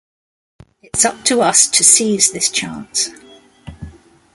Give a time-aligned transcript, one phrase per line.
[0.81, 3.11] It's up to us to seize this chance.